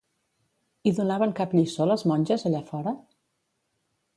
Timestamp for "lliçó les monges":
1.57-2.47